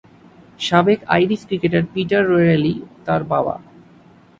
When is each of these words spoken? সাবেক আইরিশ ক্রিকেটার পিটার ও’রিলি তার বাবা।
সাবেক 0.59 0.99
আইরিশ 1.15 1.41
ক্রিকেটার 1.47 1.83
পিটার 1.93 2.23
ও’রিলি 2.31 2.73
তার 3.05 3.21
বাবা। 3.31 3.55